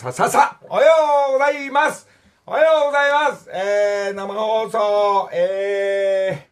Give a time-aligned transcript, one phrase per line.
[0.00, 0.88] さささ、おはよ
[1.28, 2.08] うございます。
[2.46, 3.50] おはようございます。
[3.52, 6.48] えー、生放送、え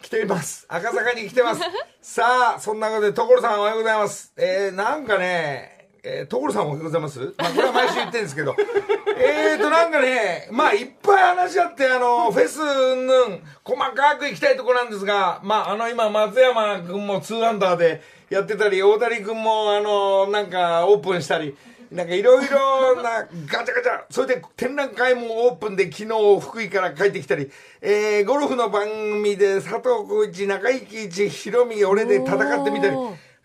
[0.00, 0.66] ー、来ています。
[0.68, 1.60] 赤坂に来てます。
[2.02, 4.32] さあ、そんなことで、所さんおはようございます。
[4.36, 7.20] えー、なんかね、えー、所さんおはようございます？
[7.38, 8.56] まあ、これは毎週言ってるんですけど。
[9.16, 12.58] えーと、なんかね、まあ、いっぱい話し合って、あの、フェス
[12.96, 21.56] ぬん、細かく行きたいとこなんですが、まあ、あの、今、松山君も2アンダーでやってたり、大谷君も、あの、なんか、オープンしたり、
[21.90, 27.50] なんかいろいろなガチャガチャ、それで展覧会もオープンで昨日福井から帰ってきたり、
[27.80, 32.94] えー、ゴルフの番組で佐藤浩市、中井貴一、ヒロミ、俺で戦ってみたり、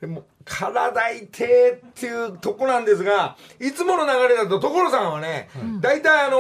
[0.08, 5.50] もう体痛えっていうとこなんですが、いつもの流れだと所さんはね、
[5.82, 6.38] 大体あの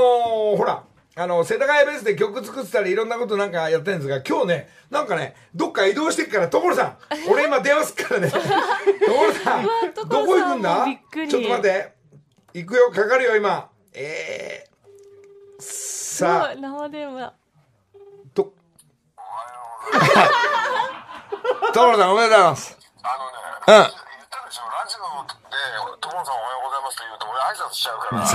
[0.53, 0.83] ーほら、
[1.17, 6.97] あの、世田谷ベースで曲作ってたりいろんなことなんかやってるんですが、今日ね、なんかね、どっか移動してっから、所さん、
[7.31, 8.39] 俺今電話すっからね、 所
[9.43, 9.63] さん、
[9.95, 10.85] 所どこ行くんだ？
[11.27, 11.94] ちょっと待って。
[12.55, 13.67] 行くよ、かかるよ、今。
[13.91, 17.33] えー、さあ、生電話。
[18.33, 18.53] と、
[21.73, 22.77] 所さんおめでとうございます。
[23.03, 23.35] あのね、
[23.67, 23.91] うん言っ
[24.31, 25.35] たでしょ、ラジオで、
[25.99, 28.25] 所さんおはようございますって言うと、俺挨拶しちゃうから。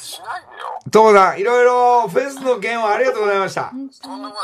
[0.00, 0.80] しないでよ。
[0.90, 3.64] 所さん、いろいろフェスの件をありがとうございました。
[3.68, 4.32] とんでもない。
[4.32, 4.40] もうあ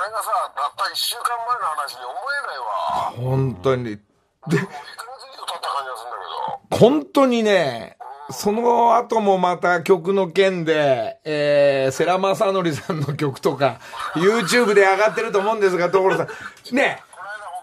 [0.00, 3.36] れがさ、たった一週間前の話に思えないわ。
[3.36, 3.84] 本当に。
[3.84, 6.88] もう1ヶ月以上経った感じがするんだけど。
[6.88, 7.99] 本当にね、
[8.32, 13.80] その後もまた曲の件で、えー、世良正則さんの曲とか、
[14.14, 16.26] YouTube で上がってると思うんですが、所さん。
[16.26, 16.34] ね、こ
[16.72, 17.00] の間本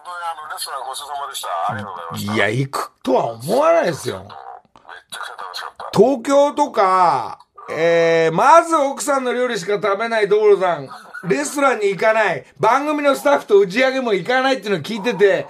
[0.04, 1.48] 当にあの、レストランごちそうさまでした。
[1.72, 2.34] ありがとうございました。
[2.34, 4.18] いや、行くとは思わないですよ。
[4.18, 5.98] めっちゃくちゃ楽しかった。
[5.98, 7.38] 東京とか、
[7.70, 10.88] えー、まず奥さんの料理しか食べない所さん、
[11.28, 15.46] レストランに行かない、番組のスタッフと打ち上げも行かないっていうのを聞いてて、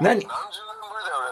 [0.00, 0.20] 何？
[0.20, 0.73] 何十年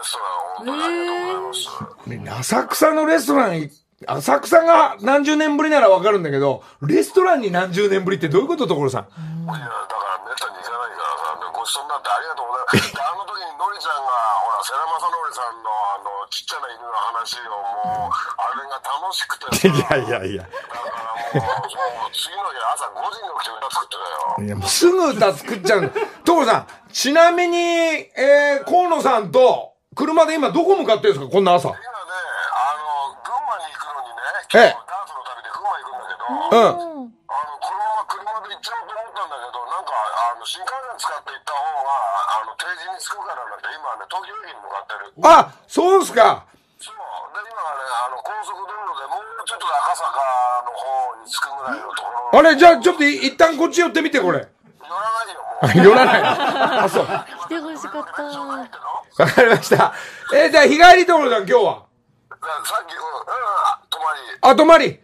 [0.03, 0.65] ストラン。
[0.65, 2.09] 本当にありがとうございます。
[2.09, 3.71] ね浅草のレストランい、
[4.05, 9.03] 浅草が何十年ぶりならわかるんだけど、レストランに何十年ぶりってどういうこと所さん？
[9.03, 12.93] いや、だからめったに行かないからさ、ごちそうになってありがとうございます。
[12.93, 14.11] であの時にのりちゃんが、
[14.43, 19.67] ほら、世良正則さんのあの、ちっちゃな犬の話をもう、あれが楽しくてさ。
[19.67, 20.43] いやいや。
[20.43, 21.49] だから
[21.95, 24.45] もう、次の日朝5時に起きて歌作ってたよ。
[24.45, 25.91] いや、もうすぐ歌作っちゃう。
[26.25, 31.31] 所さん、ちなみに、えー、河野さんと、車で今どこ向かってるんですか？
[31.31, 31.69] こんな朝。
[31.69, 34.21] 今ね、あの、群馬に行くのにね、
[34.53, 37.13] ええ今日ダーツの旅で群馬行くんだけど、うん。
[37.25, 41.93] あの、このまま車で行っちゃおうと思ったんだけど、なんか、あの、新幹線使って行った方が、
[42.41, 45.13] あの、定時に着くからなんて、今はね、東京駅に向かってる。
[45.23, 46.45] あ、そうですか。
[46.79, 46.95] そう。
[46.95, 50.17] で、今はね、あの、高速道路でもうちょっとで赤坂
[50.65, 52.39] の方に着くぐらいのところ。
[52.39, 54.47] あれ、じゃあちょっとい一旦こっち寄ってみて、これ。
[54.83, 55.85] 寄らないよ、もう。
[55.85, 56.21] 寄らない。
[56.83, 57.05] あ、そう。
[57.05, 58.05] わ来てほしかっ
[59.15, 59.25] た。
[59.25, 59.93] かりました。
[60.33, 61.85] えー、じゃあ日帰り所さん、今日は。
[62.65, 64.19] さっき、うん、うん、泊まり。
[64.41, 64.85] あ、泊まり。
[64.87, 65.03] うん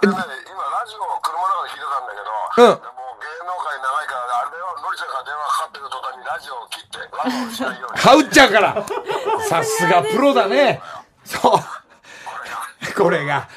[0.00, 2.20] でね、今ラジオを車の中で聞いてたんだけ
[2.54, 2.80] うんもう
[3.20, 8.00] 芸能界長いから、あれよ、のりちゃんから電話かかってる途端にラジオを切って、ワンワンしないように。
[8.00, 8.84] はうっちゃうから。
[9.48, 10.82] さすがプロだね。
[11.24, 12.94] そう。
[12.94, 13.48] これが。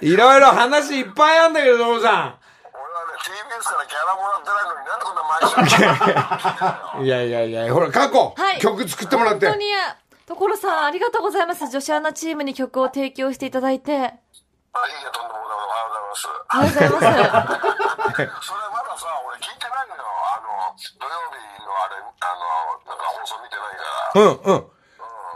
[0.00, 2.47] いろいろ話いっぱいあるんだけど、所さ俺はね、
[3.18, 5.86] TBS からギャラもらってないのになんでこんな毎週
[6.98, 9.46] 聞 いやいやいや、ほら、過去、はい曲作ってもらって。
[9.46, 9.66] 本当に、
[10.26, 11.68] 所さん、ありがとうございます。
[11.68, 13.92] 女子アナチームに曲を提供していただいて。
[13.94, 15.48] あ、いいや、とんでもない。
[15.48, 16.28] おはようございます。
[16.48, 18.48] ありがとうございます。
[18.48, 20.02] それまださ、俺聞いてないのよ。
[20.34, 24.22] あの、土曜日のあれ、あの、なんか放送見てないから。
[24.22, 24.70] うん、うん。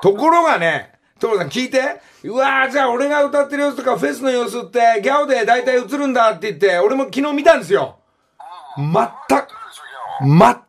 [0.02, 2.00] ところがね、所さん聞いて。
[2.24, 7.98] うわー、じゃあ俺が歌ってる様子とかフェスの様子ってギャオで大体映るんだって言って、俺も昨日見たんですよ。
[8.76, 9.48] 全く。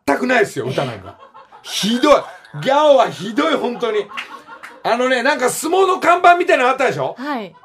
[0.05, 1.17] 全くないですよ、歌なんか。
[1.61, 2.13] ひどい。
[2.61, 4.05] ギャオはひどい、本当に。
[4.83, 7.15] あのね、なんか相撲の看板みたいなのあったでしょ？
[7.17, 7.27] はい。
[7.27, 7.55] あれ、あれの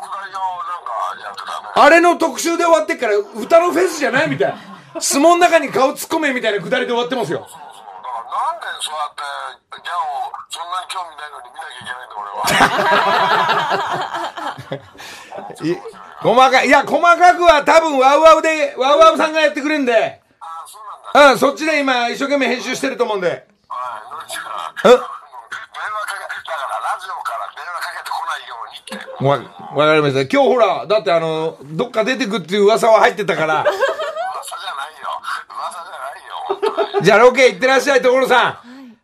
[0.00, 1.86] くだりをなんかやってたね。
[1.86, 4.54] あれの特集で終わってっから歌のフェスじゃないみたい。
[5.00, 7.46] 相撲の中に顔突っ込めみたいなくだりで終わってますよ。
[8.28, 9.24] なんでそうやって、
[9.80, 12.44] ギャオ、そんなに興味ないのに見なきゃいけないんだ、俺は。
[15.64, 15.80] い
[16.20, 20.82] 細かい、いや、細かくは多分ワウワウで、ワウワウさんがやってくれるんで、ああ、そう
[21.14, 21.32] なんだ。
[21.32, 23.28] うん、そっちで今一生懸命編集してると思うんで。
[23.28, 23.38] はい、
[24.12, 24.44] のりちゃん。
[24.44, 25.08] え電話か
[26.18, 29.08] け、だからラジオから電話かけてこないようにって。
[29.24, 30.20] わ、わかりました。
[30.30, 33.80] 今日ほら、だってあの、どっか出てくっていう噂は入ってたから、噂じゃ
[34.74, 35.08] ないよ。
[35.48, 36.67] 噂じゃないよ、本当に。
[37.02, 38.96] じゃあロケ行ってらっしゃい、所さん。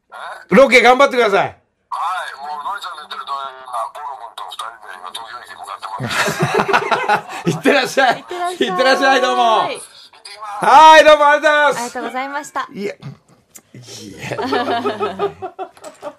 [0.50, 1.38] ロケ頑張ってください。
[1.38, 1.48] はい、
[2.40, 7.50] もうのりちゃんの言ってる通り、今、河野君と二人で今、東京駅に向かってます。
[7.50, 8.18] 行ってらっしゃい。
[8.18, 8.68] いってらっしゃい。
[8.68, 9.42] 行ってらっしゃい、どうも。
[10.60, 11.78] はいどうもありがとうございます。
[11.78, 12.68] ありがとうございました。
[12.72, 12.94] いや、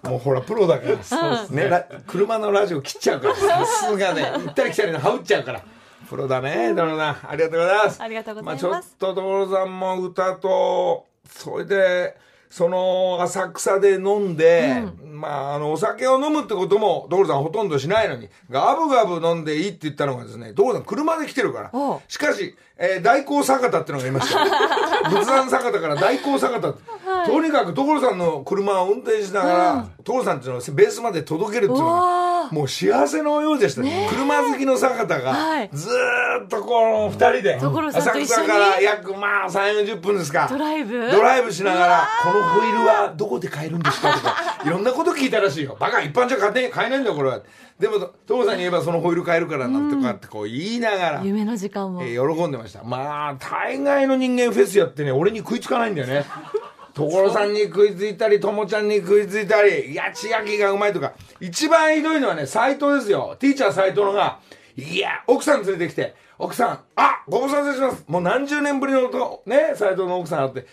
[0.04, 5.63] もうほらプロだからねラ車のラジオ切っちゃうからさすがね行ったり来たりのはうっちゃうから
[6.10, 12.18] プロだねドロさんありがとうございますありがとうございますあ、ちょっとドロさんも歌とそれで
[12.50, 21.71] その浅草で飲んで、まああのお酒を飲むってこともドロさんほとんどしないのにガブガブ飲んでいいって言ったのがですねドロさん車で来てるから。
[22.07, 24.51] しかし、えー大高坂田ってのがいましたよ
[25.09, 26.80] 仏壇坂田から大高坂田って、
[27.25, 34.07] とにかく所さんの車を運転しながら、所さんっていうのをベースまで届けるっていうのがもう幸せのようでしたね。
[34.09, 35.69] 車好きの坂田が、はい。
[35.74, 40.47] ずーっとこの二人で浅草から約まあ3 4 0分ですか。
[40.50, 41.12] ドライブ？
[41.12, 44.35] ドライブしながら「このホイールはどこで買えるんですか?」とか
[44.65, 47.29] いろんなこと聞いたらしいよ「バカ一般じゃ買え買えないんだよこれ。
[47.29, 47.39] は」
[47.79, 52.83] でも所さんに言えばそのホイール買えるからなんてこうやってこう言いながら、夢の時間も、えー喜んでました。
[52.85, 56.25] まあ大概の人間フェスやってね俺に食いつかないんだよね。
[56.95, 61.11] 所さんに食いついたりともちゃんに食いついたりいや千秋がうまいとか。
[61.41, 63.35] 一番ひどいのはね斎藤ですよ。
[63.39, 64.39] ティーチャー斎藤のが
[64.77, 68.05] いや奥さん連れてきて奥さんあご無沙汰します。
[68.07, 70.65] もう何十年ぶりのとね斎藤の奥さんあって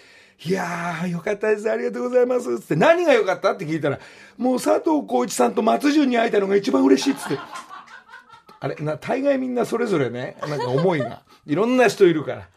[0.44, 1.70] いやーよかったです。
[1.70, 2.60] ありがとうございます。
[2.60, 3.52] つって何がよかった？
[3.52, 4.00] って聞いたら
[4.36, 7.38] もう佐藤浩市さんと松潤に会えたのが一番嬉しいっつって。
[8.60, 12.48] あれな大概みんなそれぞれねなんか思いがいろんな人いるから。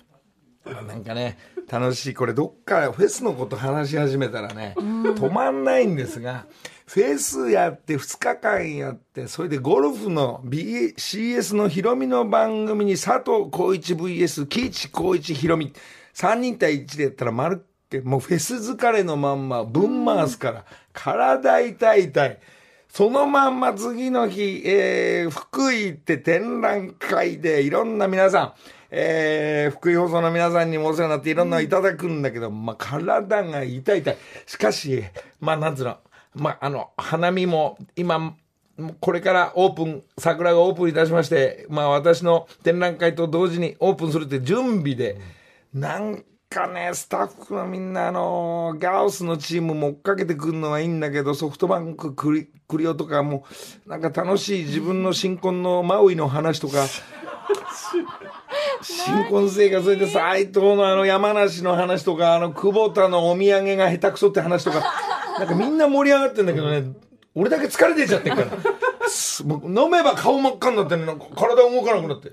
[0.81, 1.37] なんかね
[1.69, 2.13] 楽しい。
[2.15, 6.47] これどっかフェスのこと話し始めたらね止まんないんですが
[6.87, 15.71] フェスやって2日間やってそれでゴルフの BCS のヒロミの番組に佐藤浩市 VS 喜一浩一ヒロミ。
[16.15, 22.39] 3人対1でやったらまるっもうフェス疲れのまんまぶん回すから体痛い痛い。
[22.89, 28.53] そのまんま次の日、えー、福井行って展覧会でいろんな皆さん、
[28.89, 34.17] えー、福井放送の皆さんにもお世話になっていろんなのいただくんだけど、まあ、体が痛い痛い。
[34.45, 35.03] しかし、
[35.41, 35.97] まあ、なんつうの、
[36.35, 38.37] まあ、あの、花見も今、
[38.99, 45.17] これからオープン、桜がオープンいたしまして、まあ私の展覧会と同時にオープンするって準備で、
[45.73, 46.23] なん
[46.55, 53.45] かね、スタッフのみんなあの、ガウスのチームも追っかけてくるのはいいんだけど、ソフトバンククリ、クリオとかも、
[53.85, 56.85] なんか楽しい自分の新婚のマウイの話とか、
[58.81, 64.81] 新婚生活それで斎藤のあの山梨の話とか、あの久保田のお土産が下手くそって話とか、
[65.37, 66.85] なんかみんな盛り上がってんだけどね、
[67.35, 68.49] 俺だけ疲れてちゃってるから。
[69.43, 72.31] 飲めば顔真っ赤になってね、なんか体動かなくなって。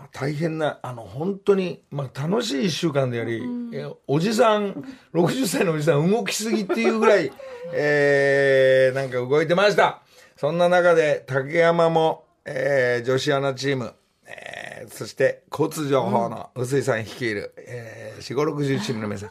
[0.00, 3.42] まあ、大変な、あの、本当に、まあ、楽しい一週間であり、
[3.74, 4.82] えおじさん、
[5.12, 7.30] 60歳のおじさん動きすぎっていうぐらい、
[7.74, 10.00] えー、なんか動いてました。
[10.36, 13.92] そんな中で、竹山も、えー、女子アナチーム、
[14.26, 19.30] えー、そして、交通情報の臼井さん率いる、えー、4、5、60チームの皆さん。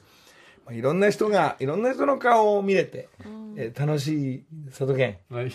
[0.65, 3.10] まあ、いろんな人が、いろんな人の顔を見れて、
[3.57, 5.18] えー楽しい佐渡県。
[5.31, 5.51] はい。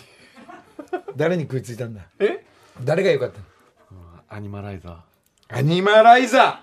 [1.15, 2.01] 誰に食いついたんだ？
[2.19, 2.43] え？
[2.83, 3.45] 誰が良かったの？
[4.35, 5.05] アニマライザ
[5.47, 6.61] アニマライザ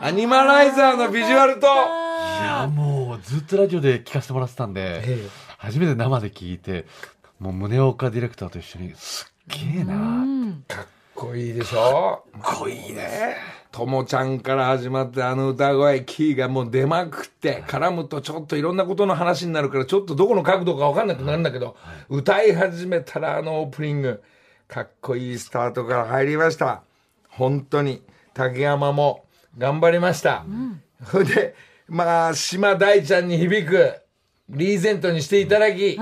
[0.00, 1.70] ーアニマライザーのビジュアルと、ー。
[1.70, 5.28] いや、もうずっとラジオで聞かせてもらってたんで、ええ
[5.58, 6.86] 初めて生で聞いて、
[7.38, 9.94] もう宗岡ディレクターと一緒に、すっげえな。
[10.66, 12.24] かっこいいでしょ？
[12.42, 13.36] かっこいいね。
[13.70, 21.76] ともちゃんから始まってあの歌声、キーがもう出まくって、絡むとちょっといろんなことの話になるから、ちょっとどこの角度かわかんなくなるんだけど、
[22.08, 24.20] 歌い始めたらあのオープニング、
[24.66, 26.82] かっこいいスタートから入りました。
[27.38, 28.02] 本当に、
[28.34, 29.24] 竹山も
[29.56, 30.44] 頑張りました。
[31.10, 31.54] それで、
[31.86, 33.94] まあ、島大ちゃんに響く、
[34.48, 35.96] リーゼントにしていただき、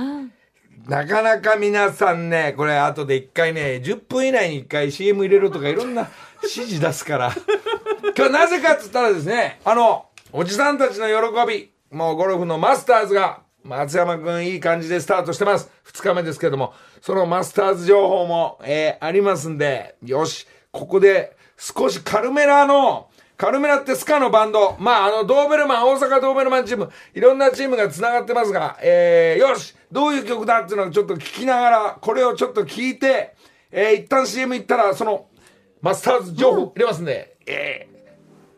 [0.88, 6.08] なかなか皆さんね、これ後で一回ね、10分以内に一回 CM 入れろとかいろんな
[6.42, 7.32] 指示出すから。
[8.16, 15.70] 今日なぜかっつったらですね、あの、おじさんたちの喜び、もうゴルフのマスターズが、松山くんいい感じでスタートしてます。
[15.92, 24.76] 2日目ですけども、そのマスターズ情報も、えーありますんで、よし、ここで少しカルメラの、カルメラってスカのバンド。
[24.78, 33.34] まあ、あの、ドーベルマン、大阪ドーベルマンチーム、いろんなチームが繋がってますが、えー、よしどういう曲だっていうのをちょっと聞きながら、これをちょっと聞いて、
[33.70, 35.26] えー、一旦 CM 行ったら、その、
[35.80, 37.88] マスターズ情報入れますんで、え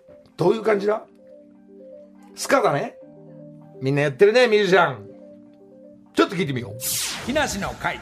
[0.09, 1.03] ー、どういう感じだ？
[2.37, 2.97] スカだね
[3.81, 5.09] みんなやってるね、ミュージシャン。
[6.15, 6.79] ちょっと聞いてみよう。
[7.27, 8.01] 木梨の会。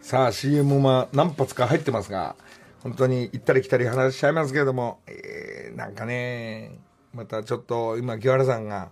[0.00, 2.34] さあ、CM も何発か入ってますが、
[2.82, 6.78] 本当に行ったり来たり話しちゃいますけれども、えー、なんかね、
[7.12, 8.90] またちょっと今、木原さんが、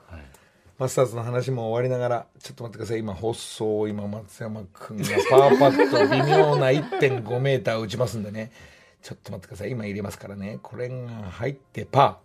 [0.79, 2.99] マスターズの話も終わりながら、ちょっと待ってください。
[2.99, 8.51] 今、放送、今、松山くんがパーパット、微妙な1.5メーター打ちますんでね。
[9.03, 9.71] ちょっと待ってください。
[9.71, 10.59] 今入れますからね。
[10.63, 12.19] これが入ってパ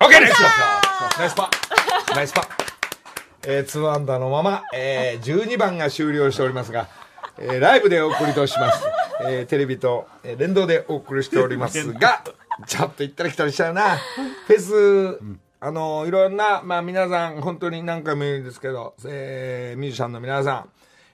[0.00, 0.04] ー。
[0.04, 2.46] オッケーナイスパーナイスパーナイスパー
[3.44, 6.88] えー、2アンダーのまま、えー、12番が終了しておりますが、
[7.38, 9.01] えー、ライブでお送りとします。
[9.26, 12.22] えー、テレビと、えー、連動でお送りしておりますが、
[12.66, 13.96] ちょっと行ったり来たりしちゃうな。
[14.46, 15.18] フェス、
[15.60, 20.68] あの、いろんな、まあ皆さん、本当に何回も言うんですけど、えー、ミュージシャンの皆さん、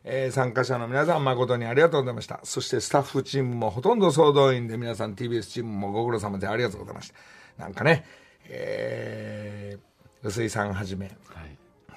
[0.05, 2.41] えー、参加者の皆さん誠にありがとうございました。
[2.45, 7.13] そしてスタッフチームもほとんど総動員で皆さん TBS チームもご苦労様でありがとうございまし
[7.57, 7.65] た。
[7.65, 8.07] なんかね、
[8.49, 11.11] えー、臼井さんはじめ、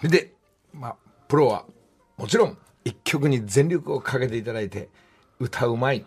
[0.04, 0.34] で、
[0.74, 0.96] まあ、
[1.28, 1.66] プロは
[2.18, 4.90] もちろん一曲に全力をかけていただいて
[5.42, 6.06] 歌うまい。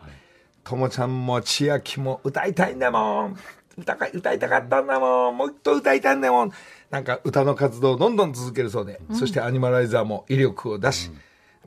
[0.63, 3.37] ともちゃんも千秋も歌いたいんだもん。
[3.77, 5.37] 歌か歌いたかったんだもん。
[5.37, 6.53] もう一度歌いたいんだもん。
[6.91, 11.11] なんか歌の活動をどんどん続けるそうで、そしてアニマライザーも威力を出し、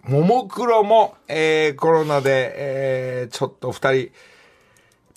[0.04, 4.12] ももクロも、えー、コロナで、えー、ちょっと二人、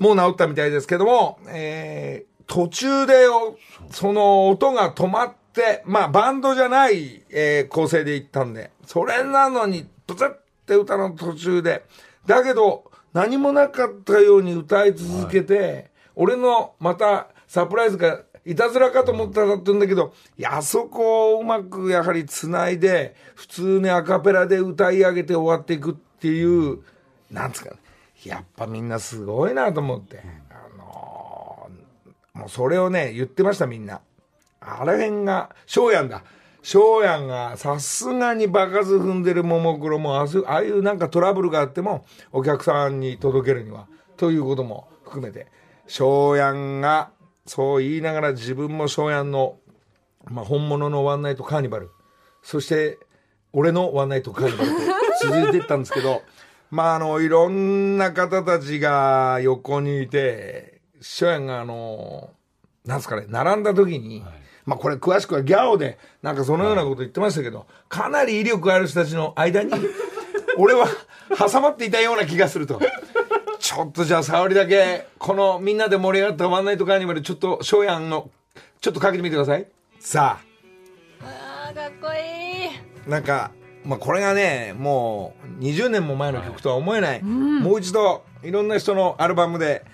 [0.00, 3.56] もう治ったみたいですけども、えー、途中でお、
[3.90, 10.28] その音が止まって、まあバンドじゃない、えー、構成で行ったんで、それなのに、ブツっ
[10.66, 11.84] て歌の途中で、
[12.26, 26.78] だけど、何もなかったように歌い続けて、俺のまたサプライズがいたずらかと思ったらって言うんだけど、いや、あそこをうまくやはり繋いで、普通にアカペラで歌い上げて終わっていくっていう、
[27.30, 27.76] なんつうか、
[28.24, 30.22] やっぱみんなすごいなと思って。
[30.50, 31.30] あのー
[32.32, 34.00] もうそれをね、言ってましたみんな。
[34.60, 36.22] あらへんが、翔やんだ。
[36.62, 43.86] 翔やんがさすがに場数踏んでるももクロもああいうなんかトラブルがあってもお客さんに届けるには
[44.16, 45.46] ということも含めて
[45.86, 47.10] 翔やんが
[47.46, 49.56] そう言いながら自分も翔やんの、
[50.26, 51.90] まあ、本物のワンナイトカーニバル
[52.42, 52.98] そして
[53.52, 54.76] 俺のワンナイトカーニバルと
[55.26, 56.22] 続いていったんですけど
[56.70, 62.30] まああのいろんな方たちが横にいて翔やんがあの
[62.84, 64.24] なんすかね並んだ時に、
[64.66, 69.72] まあこれ詳しくはギャオでなんかそのようなこと言ってましたけど、かなり威力ある人たちの間に
[70.56, 70.86] 俺は
[71.36, 72.80] 挟まっていたような気がすると。
[73.58, 78.30] ちょっとじゃあ沙織だけこのみんなで盛り上がったワンナイトカーニバルちょっと翔やんの
[78.80, 79.66] ちょっとかけてみてください。
[79.98, 80.38] さ
[81.22, 81.66] あ。
[81.68, 83.10] あーかっこいい。
[83.10, 83.52] なんか、
[83.84, 89.84] まあ、これがね、もう20年も前の曲とは思えない、もう一度いろんな人のアルバムで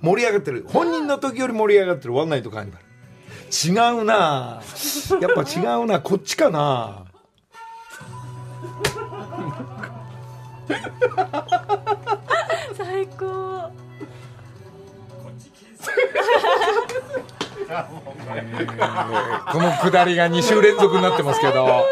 [0.00, 2.85] 盛り上がってる、本人の時より盛り上がってるワンナイトカーニバル。
[3.64, 4.60] 違うな。
[5.20, 6.00] やっぱ違うな。
[6.00, 7.06] こっちかな。
[12.76, 13.70] 最高。
[19.52, 21.84] このくだりが2週連続になってますけど。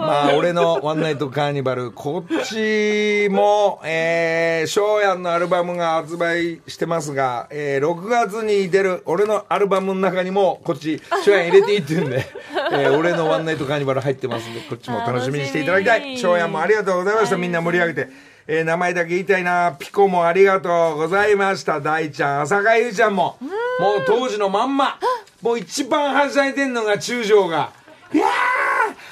[0.00, 12.26] まあ、俺のワンナイトカーニバル、こっちも、えー、翔やんのアルバムが発売してますが、えー、6月に出る俺のアルバムの中にも、こっち、翔やん入れていいって言うんで、
[12.72, 16.16] えー、俺のワンナイトカーニバル入ってますんで、こっちも楽しみにしていただきたい。
[16.16, 17.36] 翔やんもありがとうございました。
[17.36, 18.29] みんな盛り上げて。
[18.52, 19.76] えー、名前だけ言いたいな。
[19.78, 21.80] ピコもありがとうございました。
[21.80, 23.46] 大ちゃん、浅香ゆうちゃんも、も
[23.98, 24.98] う当時のまんま。
[25.40, 27.72] もう一番はしゃいでんのが中将が。
[28.12, 28.26] いや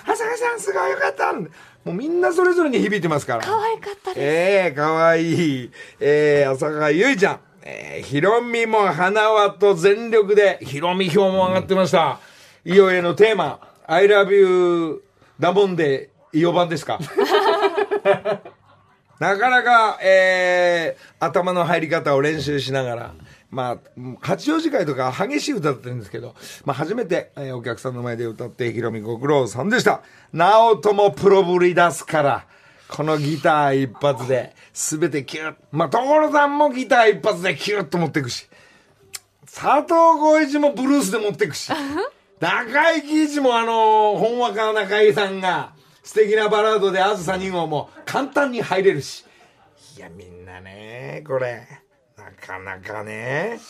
[0.07, 1.47] ー浅香さんすごいよかったも
[1.87, 3.42] うみんなそれぞれに響いてますから。
[3.45, 4.21] 可愛かったです。
[4.21, 5.23] ええかわい
[5.66, 5.71] い。
[6.00, 7.40] えー、浅香ゆいちゃん。
[7.62, 12.18] えー、ひろみも花輪と全力で、ひろみ表も上がってました。
[12.64, 15.04] いよへのテーマ、I love you
[15.38, 16.99] だもんで、いよ版ですか？
[19.19, 23.15] なかなか、えー、頭の入り方を練習しながら、
[23.51, 23.79] まあ、
[24.21, 26.35] 八王子会とか激しい歌だったんですけど、
[26.65, 30.03] まあ初めて、えーお客さんの前で歌って、ひろみご苦労さんでした。
[30.33, 32.47] なおともプロぶり出すから、
[32.89, 35.55] このギター一発で、すべてキュッ。
[35.73, 38.49] まあ、所さんもギター一発でキュッと持っていくし、
[39.47, 41.73] 佐藤浩市もブルースで持っていくし、
[42.41, 45.73] 中井貴一もあのー、ほんわかな中井さんが、
[46.09, 49.27] 素敵なバラードであずさ2号も簡単に入れるし。
[49.95, 51.69] いや、みんなね、これ、
[52.17, 53.61] なかなかね、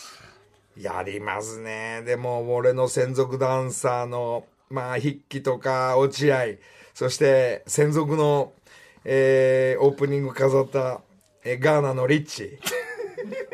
[0.77, 2.01] やりますね。
[2.05, 6.45] でも、俺の専属ダンサーの、まあ、筆記とか、落合、
[6.93, 8.53] そして、専属の、
[9.03, 11.01] えー、オープニング飾った、
[11.43, 12.57] えーガーナのリッチ、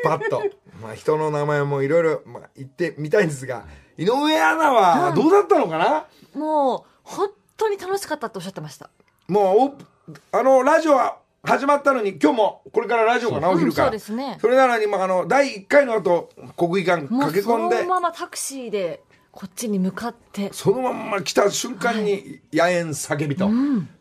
[0.04, 0.44] バット、
[0.80, 3.64] まあ、人の名前もいろいろ、まあ、言ってみたいんですが、
[3.98, 6.06] 井上アナはどうだったのかな、
[6.40, 8.90] もう、本当に楽しかったっておっしゃってました。
[9.28, 9.74] も
[10.10, 13.86] うお、あの、ラジオは始まったのに、今日も、これからラジオかな、お昼から。
[13.86, 20.50] うんそうですねそれなのに、まあ、あの、第1回の後、国技館駆け込んでその、ままタクシーでこっちに向かって。
[20.52, 23.48] そのまんま来た瞬間に野猿叫びと、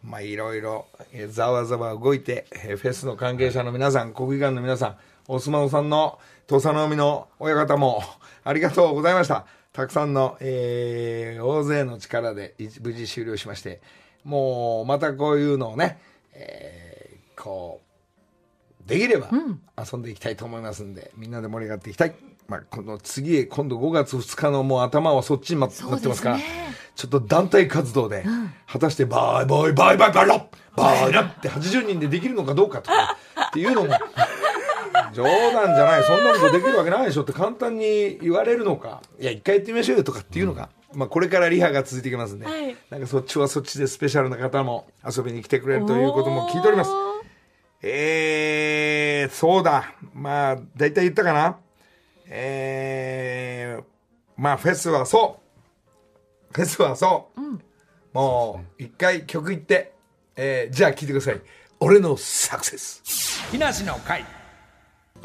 [0.04, 4.96] まあいろいろえーざわざわ動いて、えーフェスの関係者の皆さん、国技館の皆さん、
[5.28, 8.02] お相撲さんの土佐の海の親方も
[8.44, 9.46] ありがとうございました。
[9.76, 13.82] たくさんの、えー大勢の力でい無事終了しまして、
[14.24, 16.00] もうまたこういうのをね、
[16.34, 19.30] えーこう、できれば
[19.78, 22.16] 遊んでいきたいと思いますんで、みんなで盛り上がっていきたい。
[22.48, 26.38] まあ、この次へ、今度5月2日のもう頭はそっちになってますから、
[26.96, 28.24] ちょっと団体活動で、
[28.68, 30.44] 果たしてバイバイバイバイバイラッ
[30.78, 33.18] バイラッって80人でできるのかどうかとか、
[33.50, 33.90] っていうのも、
[35.16, 46.92] 冗談じゃない、そんなことできるわけないでしょって簡単に言われるのか、いや、一回やってみましょうよとかっていうのが、まあこれからリハが続いていきますんで、はいなんかそっちはそっちでスペシャルな方も遊びに来てくれるということも聞いております。
[47.82, 49.94] えー、そうだ。
[50.14, 51.58] まあ、大体言ったかな。
[52.28, 53.84] えー、
[54.38, 55.40] まあ、フェスはそ
[56.52, 56.54] う。
[56.54, 57.42] フェスはそう。
[58.14, 59.94] もう、一回曲言って、
[60.36, 61.42] えー、じゃあ聞いてください。
[61.80, 63.04] 俺のサクセス。
[63.52, 64.26] 木梨の会。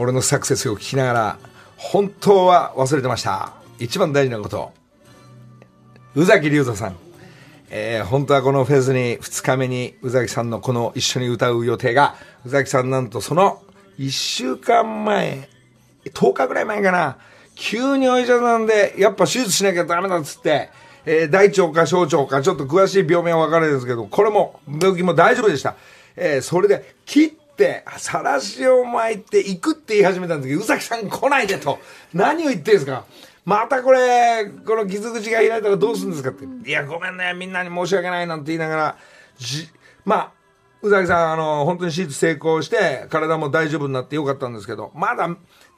[0.01, 1.39] 俺のサクセスを聞きながら、
[1.77, 3.53] 本当は忘れてました。
[3.79, 4.73] 一番大事なこと。
[6.15, 6.97] 宇崎竜太さん。
[7.69, 12.15] えー本当はこのフェスに2日目に宇崎さんのこの一緒に歌う予定が、
[12.47, 13.63] 宇崎さんなんとその
[13.99, 15.51] 1週間前、
[16.07, 17.19] 10日ぐらい前かな、
[17.55, 20.71] 急にお医者さんで、やっぱ手術しなきゃダメだっつって、
[21.05, 25.77] えー大腸か小腸かちょっと詳しい病名は分からないですけど、これも病気も大丈夫でした。
[26.17, 27.33] えーそれで切っ、
[27.99, 31.79] さらしを巻いて行くって言い始めたんですけど、宇崎さん来ないでと。
[32.15, 33.05] 何を言ってんですか
[33.45, 36.69] またこれ、この傷口が開いたらどうするんですかって。
[36.69, 38.97] いや、ごめんね、みんなに申し訳ないなんて言いながら、
[39.39, 39.69] じ
[40.05, 40.33] まあ、
[40.83, 45.29] 宇崎さん、あの、本当に手術成功して、体も大丈夫になってよかったんですけど、まだ、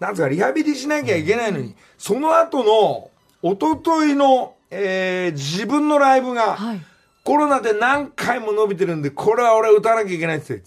[0.01, 3.11] なんつうか、リハビリしなきゃいけないのに、その後の、
[3.43, 6.81] 一昨日の、えー自分のライブが、はい
[7.25, 10.67] コロナで何回も伸びてるんで、これは俺歌わなきゃいけないって言って、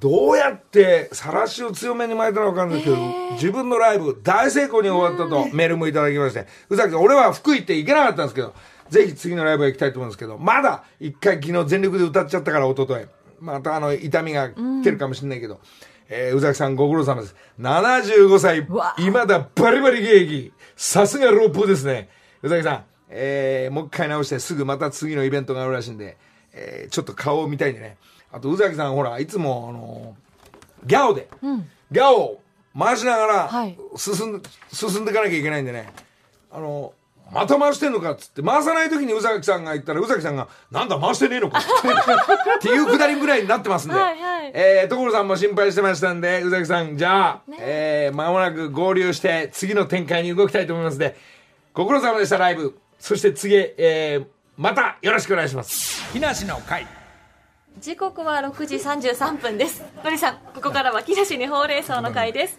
[0.00, 8.54] どうやって、さらしを強めに巻いたのかわかんないですけど、自分のライブ大成功に終わったとメールもいただきまして、宇崎さん、俺は福井って行けなかったんですけど、
[8.90, 13.06] ぜひ次のライブへ行きたいと思うんですけど、まだ一回昨日全力で歌っちゃったから、一昨日
[13.40, 15.60] またあの、痛みが来てるかもしれないけど、
[16.08, 17.34] えー宇崎さんご苦労様です。
[17.60, 20.52] 75歳うわ、今だバリバリ現役。
[20.76, 22.08] さすがロープですね。
[22.42, 26.16] 宇崎さん、えーもう一回直してすぐまた次のイベントがあるらしいんで、
[26.52, 27.96] えーちょっと顔を見たいんでね。
[28.36, 30.26] あと宇崎さん、ほら、いつも、あのー
[30.86, 31.28] ギャオで、
[31.90, 32.40] ギャオを
[32.78, 35.90] 回しながらはい進んで、進んでいかなきゃいけないんでね。
[36.52, 43.96] あのーまた回してんのかっつって、回さない時に宇崎さんが言ったら、宇崎さんが、なんだ回してねえのか っていうくだりぐらいになってますんで。
[43.96, 51.16] はいはいえー、所さんも心配してましたんで、宇崎さん、じゃあ、えー、間もなく合流して、次の展開に動きたいと思いますので、
[51.74, 52.78] ご苦労様でした、ライブ。
[53.00, 56.12] そして次へ、えー、またよろしくお願いします。
[56.12, 56.86] 木梨の会。
[57.78, 59.82] 時刻は6時33分です。
[60.02, 62.58] のりさん、ここからは木梨にほうれい草の会です。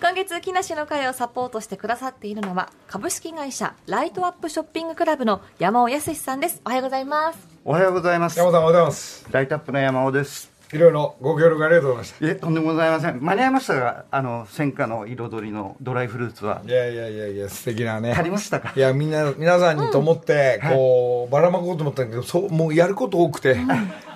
[0.00, 6.60] 今月、木梨の会をサポートしてくださっているのは、株式会社ライトアップショッピングクラブの山尾康さんです。
[6.64, 7.38] おはようございます。
[7.64, 8.38] おはようございます。
[8.38, 9.26] 山本さん、おはようございます。
[9.30, 10.55] ライトアップの山尾です。
[10.72, 12.26] いろいろご協力ありがとうございました。
[12.26, 13.20] いえ、とんでもございません。
[13.22, 16.62] 間に合いましたが、あの、戦火の彩りのドライフルーツは。
[16.66, 18.12] いやいやいやいや、素敵なね。
[18.12, 18.72] 足りましたか？
[18.74, 23.56] いや、みんな、皆さんにと思って、はいこう、ばらまこうと思ったんだけど、そう、もうやること多くて、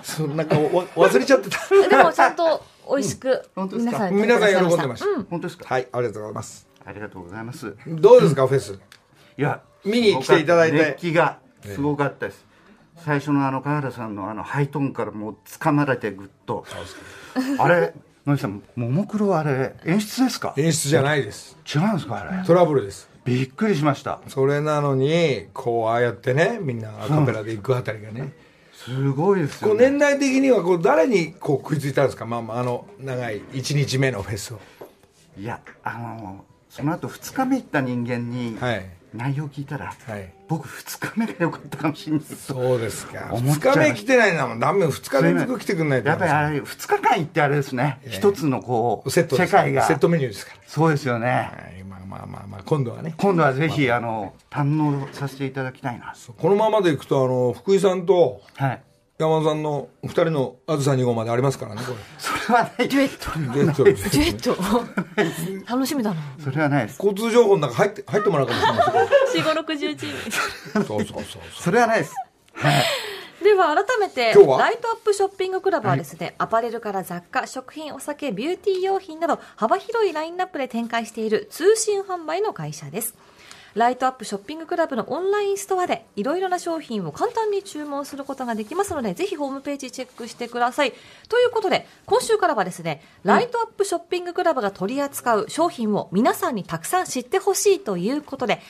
[0.03, 1.59] そうなんかわ忘れちゃってた。
[1.89, 3.93] でも、ちゃんと美味しく、本当ですか？
[3.93, 5.07] 皆さん、皆さん喜んでました。
[5.07, 5.65] うん本当ですか？
[5.69, 6.69] はい、ありがとうございます。
[6.85, 7.77] ありがとうございます。
[7.87, 8.73] どうですか、フェス？
[9.39, 12.45] いや、見に来ていただいて熱気がすごかったです。
[13.05, 16.65] 最初のあの、川原さんのあの、ハイトーンからもう掴まれてぐっと。
[17.59, 17.95] あれ、
[18.27, 20.55] のりさん、ももクロあれ、演出ですか？
[20.57, 21.57] 演出じゃないです。
[21.75, 22.45] 違うんですかあれ？
[22.47, 23.09] トラブルです。
[23.25, 24.21] びっくりしました。
[24.29, 28.33] それなのに、こう、ああやってね、みんなアカペラで行くあたりがね。
[28.73, 29.91] すごいですこうよね。
[29.91, 34.61] 年代的にはこう誰にこう食いついたんですか、まあまあ、あの長い1日目のフェスを。
[35.39, 38.87] いや、あの、その後2日目行った人間に、はい。
[39.15, 40.33] 内容聞いたら、はい。
[40.51, 42.21] 僕2日目が良かったかもしれない。
[42.23, 43.19] とそうですか。
[43.31, 46.09] 2思っちゃいました日目来てないなもん、ダメ、2日連続来てくんないと。
[46.09, 49.87] やっぱりあれ2日間行ってあれですね、一つのこうセット世界が。
[49.87, 50.59] セットメニューですから。
[50.67, 53.15] そうですよね、はい、まあまあまあまあ、今度はね。
[53.17, 56.15] 今度はぜひあの堪能させていただきたいな。
[56.37, 58.83] このままでいくと、あの、福井さんとはい。
[59.21, 62.89] 山田さんの2人のあずさ2号までありますからね、こそれはない。
[62.89, 63.39] デュエット。
[63.55, 64.57] デュエット
[65.71, 66.17] 楽しみだな。
[66.43, 66.97] それはないです。
[66.97, 69.09] 交通情報の中入って、入ってもらうかもしれない
[69.43, 70.85] 四五六十チーム。
[70.85, 71.43] そうそうそう。
[71.59, 72.15] それはないです。
[72.55, 72.85] はい。
[73.43, 74.59] では改めて今日は？
[74.59, 83.15] ライトアップショッピングクラブはですね、アパレルから雑貨食品お酒ビューティー用品など幅広いラインナップで展開している通信販売の会社です。
[83.75, 90.93] ライトアップショッピングクラブのオンラインストアでいろいろな商品を簡単に注文することができますのでぜひホームページチェックしてください。
[91.29, 98.61] ということで今週からはですねライトアップショッピングクラブが取り扱う商品を皆さんにたくさん知ってほしいということで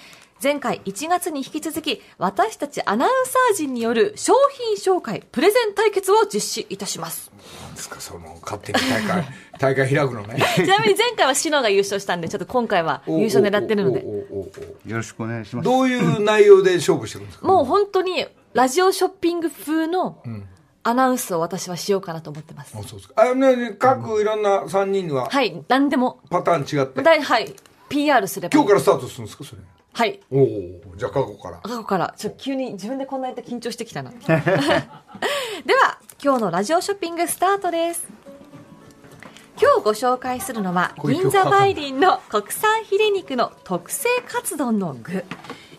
[0.43, 7.31] 前回1月に引き続き、私たちアナウンサー陣による商品紹介、プレゼン対決を実施いたします。
[7.63, 9.25] なんですか、その、勝手に大会、
[9.61, 10.43] 大会開くのね。
[10.57, 14.03] ちなみに前回はシノが優勝したんで、ちょっと今回は優勝狙ってるので。
[14.03, 17.47] おおおおおよろしくお願いしますどういう内容で勝負してるんですか？
[17.47, 20.23] もう本当に、ラジオショッピング風の
[20.85, 22.75] アナウンスを私はしようかなと思ってます。
[22.79, 23.23] あそうですか。
[23.31, 26.21] あ、ね、各いろんな3人にははい、何でも。
[26.31, 27.03] パターン違って。
[27.03, 27.55] だいはい、
[27.91, 28.53] PR すれば。
[28.55, 29.61] 今日からスタートするんですか、それ。
[29.93, 30.21] はい。
[30.31, 31.59] おおじゃあ過去から。
[31.59, 34.13] 過去から、ちょっと急に自分でこんなやって緊張してきたな。
[34.21, 34.35] で
[35.75, 38.07] は、今日のラジオショッピングスタートです。
[39.61, 45.25] 今日ご紹介するのは、銀座梅林の国産ヒレ肉の特製カツ丼の具。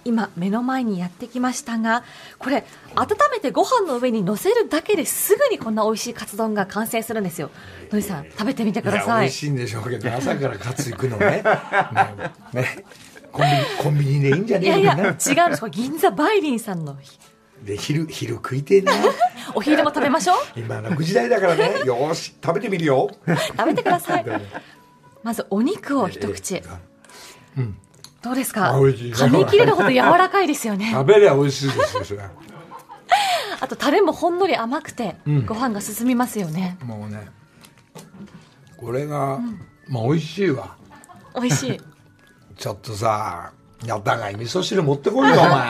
[0.03, 2.03] 今、目の前にやってきましたが、
[2.39, 2.63] これ、
[2.95, 7.49] 温めてご飯の上に乗せるだけですぐにこんな美味しいカツ丼が完成するんですよ。
[7.91, 9.35] のりさん、食べてみてくいや、美ださい味。
[9.35, 11.43] しいんでしょうけど、朝からカツ行くのね。
[12.53, 12.85] ねね
[13.31, 14.65] コンビニ、コンビニでいいんじゃね？
[14.65, 14.97] いやいや、違。
[14.97, 15.19] うんで
[15.55, 15.69] す。
[15.69, 16.97] 銀座梅林さんの
[17.63, 18.93] で、昼、昼食いてえな。
[19.55, 20.59] お昼も食べましょう？
[20.59, 21.79] 今の9時台だからね。
[21.85, 23.09] よーし、食べてみるよ。
[23.27, 24.25] 食べてください。
[25.23, 26.61] まずお肉を一口。
[28.21, 28.73] どうですか？
[28.73, 30.89] 噛み切れるほど柔らかいですよね。
[30.93, 32.21] 食べりゃ美味しいですよ、それ。
[33.59, 35.15] あとタレもほんのり甘くて、
[35.45, 36.77] ご飯が進みますよね。
[36.83, 37.27] もうね。
[38.77, 39.39] これが、
[39.87, 40.75] まあ美味しいわ。
[41.35, 41.81] 美味しい。
[42.61, 43.51] ちょっとさ、
[43.85, 45.67] やったがい味噌汁持ってこいよ、 お前。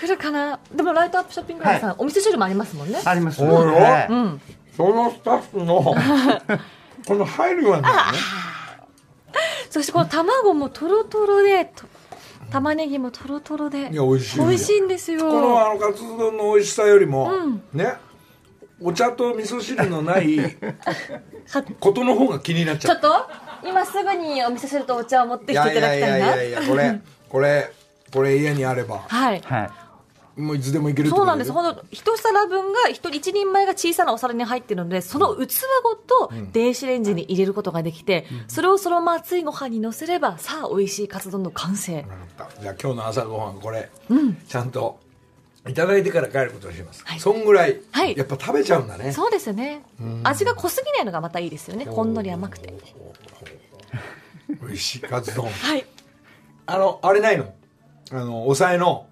[0.00, 0.60] 来るかな？
[0.72, 3.00] でもライトアップショッピングライブさん、お味噌汁もありますもんね。
[3.04, 4.40] ありますおいおい。
[4.76, 5.82] そのスタッフの、
[7.08, 7.88] この入るよね。
[9.68, 11.86] そしてこの卵もとろとろで、と
[12.52, 13.78] 玉ねぎもとろとろで。
[13.80, 15.20] いや美味しい美味しいんですよ。
[15.28, 17.94] このあのカツ丼の美味しさよりも、うんね
[18.84, 20.48] お茶と味噌汁のないは
[21.78, 23.51] ことの方が気になっちゃうちょっと？
[23.64, 26.06] 今すぐにお味噌汁とお茶を持っていきていただきたいな。
[26.06, 27.72] やいやいやいやこれこれ
[28.12, 29.40] これ家にあればはい。
[29.40, 29.70] はい
[30.36, 31.52] もういつでもいけるそうなんです。
[31.52, 42.06] ほんと、一皿分が、一人一人前が小さなお皿に入ってるので、その器ごと電子レンジに入れることができて、それをそのまま熱いご飯に乗せれば、さあ、美味しいカツ丼の完成。
[42.62, 44.34] じゃあ今日の朝ごはんこれ、うん。
[44.36, 44.98] ちゃんと
[45.68, 49.82] いただいてから帰ることにします、はいそんぐらい、はいやっぱ食べちゃうんだねそうですね。
[50.24, 51.84] 味が濃すぎないのがまたいいですよね。
[51.84, 52.74] ほんのり甘くて。
[54.60, 55.48] 美味しいカツ丼。
[55.48, 55.84] はい。
[56.66, 57.52] あのあれないの？
[58.10, 59.06] あの抑えの？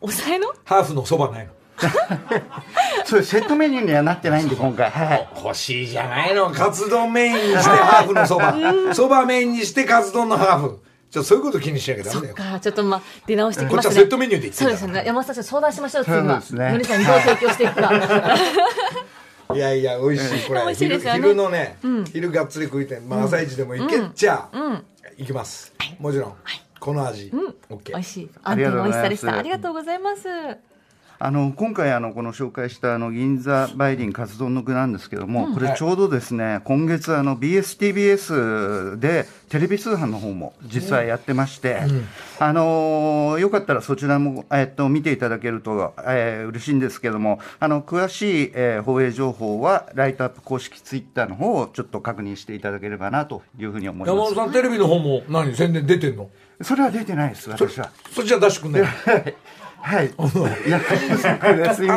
[0.00, 0.48] おさえの？
[0.64, 1.52] ハーフのそばないの。
[3.04, 4.90] そういうセットメニューにはなってないんで今回。
[4.90, 6.50] はい欲しいじゃないの？
[6.50, 8.54] カツ丼メインにしてハーフのそば。
[8.94, 10.80] そばメインにしてカツ丼のハーフ。
[11.10, 13.76] ちょっとそういうこと気にしなきゃダメだよか、ちょっとまあ、出直してきますね。
[13.76, 15.04] こっちはセットメニューで言ってそうですね。
[15.06, 16.22] 山本さん、相談しましょう、次は。
[16.22, 16.70] そうですね。
[16.70, 17.90] のりさんにどう提供していくか。
[19.54, 20.64] いやいや美味しいこれ。
[20.66, 20.74] ね。
[20.74, 22.04] 昼昼のね、うん。
[22.04, 24.84] 昼がっつり食いて、まあ、朝一でもいけっちゃ、うん。
[25.16, 25.72] いきます。
[25.98, 26.34] もちろん、
[26.78, 27.54] この味、うん。
[27.70, 27.96] オッケー。
[27.96, 28.30] 美味しい。
[28.42, 29.36] 安定の美味しさでした。
[29.36, 30.28] ありがとうございます。
[31.20, 35.72] あの今回あのこの紹介したあの銀座梅林カツ丼の具なんですけども、こはい。
[35.72, 41.80] れちょうどですね今月あの BSTBS でテレビ通販の方も実際やってまして、
[42.38, 56.30] あのーよかったらそちらも、えっと、見ていただけると、えー嬉しいんですけどもあの詳しい、えー放映情報はライトアップ公式ツイッターの方をちょっと確認していただければなというふうに思いま山本さんテレビの方も何宣伝出てんの？
[56.62, 57.90] すそれは出てないです私は。
[58.12, 58.82] そっちは出してくんない
[59.80, 60.06] はい。
[60.06, 60.80] いや
[61.74, 61.96] すいま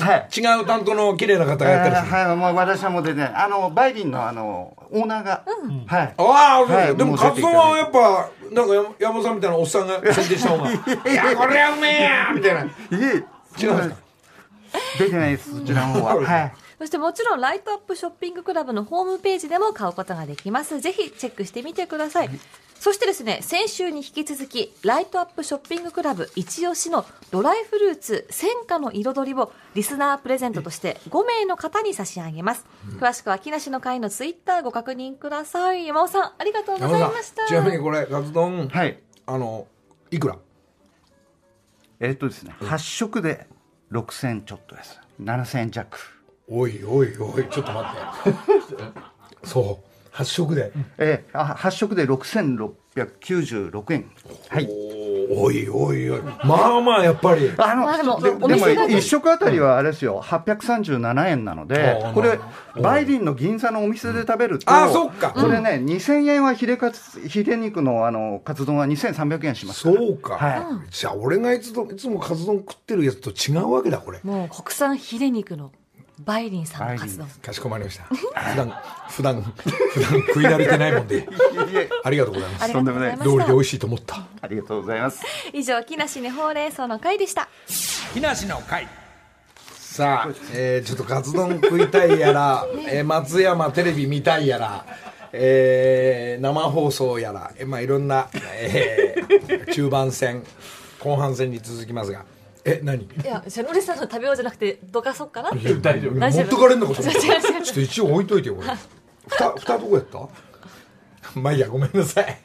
[0.00, 0.40] はい。
[0.40, 5.42] 違う担当の綺麗な方がやったりする、はい、もう私はもうでね、あの、バイリンのあの、オーナーが、
[5.86, 6.14] はい。
[6.16, 10.70] ああ、はいでもカツ丼はやっぱなんか山山本さんみたいなおっさんが宣伝した方が。
[11.10, 11.36] いや。
[11.36, 12.60] これはうめえやみたいな。
[12.62, 13.96] いえ、違うんですか？
[14.98, 16.14] 出てないです、そちらの方は。
[16.16, 16.52] はい。
[16.78, 20.80] そしてもちろんライトアップショッピングクラブのホームページでも買うことができます。
[20.80, 22.30] ぜひチェックしてみてください。
[22.82, 32.66] そしてですね、先週に引き続き、ライトアップショッピングクラブ一押しのドライフルーツ戦果の彩りをリスナープレゼントとして5名の方に差し上げます。
[32.98, 35.86] 詳しくは木梨の会のツイッターご確認ください。
[35.86, 37.42] 山尾さん、ありがとうござい山ました。
[37.42, 38.98] 本さんちなみにこれカツ丼、はい。
[39.26, 39.68] あの
[40.10, 40.36] いくら？
[42.00, 43.46] えっとですね、8食で
[43.92, 45.00] 6000ちょっとです。
[45.20, 46.00] 7000弱。
[46.48, 47.96] おいおいおいちょっと待
[48.28, 48.38] って
[49.46, 54.10] そう発色で、えー、あ8食で6696円。
[54.48, 54.68] はい。
[55.30, 56.22] おいおいおい。
[56.44, 57.50] まあまあやっぱり。
[57.56, 62.38] あまあでもででもお店だけ1食あたりはあれですよ、837円なのであ、これ
[62.76, 65.30] う、んバイリンの銀座のお店で食べると、あそっか。
[65.30, 69.80] これね、2000円はヒレカツ、ヒレ肉のあの、カツ丼は2300円します。
[69.80, 74.20] そうか、はじゃあ俺がいつもいつもカツ丼食ってるやつと違うわけだこれ。
[74.22, 75.72] もう国産ヒレ肉の
[76.24, 77.24] バイリンさんの活動。
[77.42, 78.04] かしこまりました。
[78.10, 78.70] 普段、
[79.10, 81.28] 普段、普段食い慣れてないもんで、
[82.04, 82.72] ありがとうございます。
[82.72, 83.58] とうございました料理で美。
[83.58, 84.16] 味しいと思った。
[84.40, 85.20] ありがとうございます。
[85.52, 87.48] 以上、木梨根ほうれん草の会でした。
[88.14, 88.88] 木梨の会
[89.78, 94.86] さあ、えーちょっとカツ丼食いたいやら、えー松山テレビ見たいやら、
[95.34, 100.44] えー生放送やら、えーまあ、いろんな、えー中盤戦
[100.98, 102.24] 後半戦に続きますが
[102.64, 103.02] え何？
[103.02, 105.50] いや、じゃあノリさんの食べようじゃなくて、どかそうかな？
[105.50, 105.74] って。
[105.74, 106.18] 大丈夫。
[106.18, 106.44] 大丈夫。
[106.44, 107.62] 持ってかれんのかと思った違う違う違う。
[107.62, 108.68] ちょっと一応置いといてよこれ
[109.28, 110.28] ふたふたどこやった？
[111.40, 112.38] まあいいやごめんなさい。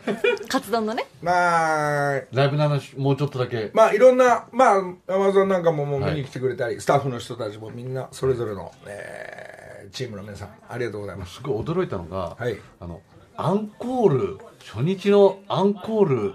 [0.47, 1.05] カツ丼のね？
[1.21, 2.21] まあ。
[2.31, 3.71] ライブの話もうちょっとだけ。
[3.73, 4.77] まあいろんなまあ
[5.07, 9.57] アマゾンなんかももうはい見に来てくれたり、スタッフの人たちもみんなそれぞれの、えー
[9.89, 11.35] チームの皆さんありがとうございます。
[11.35, 12.57] すごい驚いたのが、はい。
[12.79, 13.01] あの
[13.37, 16.33] アンコール初日のアンコール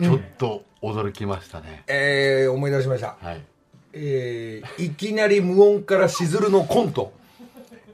[0.00, 3.42] ちょっと驚きましたね、えー思い出しました、はい。
[3.92, 7.12] えーいきなり無音からしずるのコント、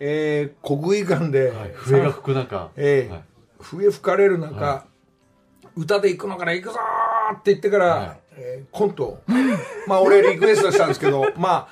[0.00, 3.22] えー国技館で、はい、笛が吹く中、えーはい。
[3.61, 4.87] 笛吹かれる中、
[5.76, 8.20] 歌で行くのから行くぞーって言ってから、はい。
[8.37, 9.22] えーコントを。
[9.87, 11.68] まあ俺リクエストしたんですけどま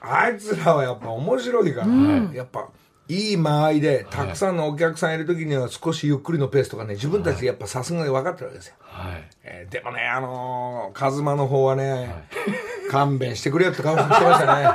[0.00, 1.86] ああいつらはやっぱ面白いから、
[2.32, 2.68] やっぱ
[3.08, 9.24] いい間合いでたくさんのお客さんいる時には少しゆっくりのペースとかね自分たちでやっぱさすがに分かってるわけですよ、はい。
[9.44, 12.24] えーでもねあのー、カズマの方はね、
[12.90, 14.68] 勘弁してくれよって顔してましたね。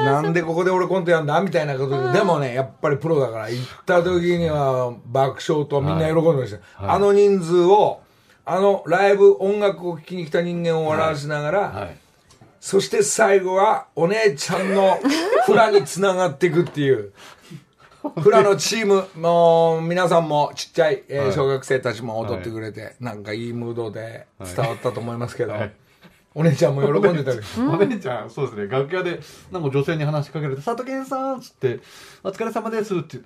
[0.04, 8.00] なんでここで俺コントやんだみたいなことで、でもねやっぱりプロだから行った時には爆笑とみんな喜んでました、あの人数を
[8.44, 11.96] あのライブ音楽を聴きに来た人間を笑わせながら、はい
[12.66, 14.98] そして最後はお姉ちゃんの
[15.46, 17.12] フラにつながっていくっていう。
[18.18, 25.72] フラのチームの皆さんもちっちゃい、えーはい小学生たちも踊ってくれて、なんかいいムードで伝わったと思いますけど、はい
[26.34, 29.20] お姉ちゃんも喜んでたけど、 お姉ちゃん、そうですね、楽屋で、
[29.52, 31.78] なんか女性に話しかけられて、佐藤健さんっつって、
[32.24, 33.18] お疲れ様ですって、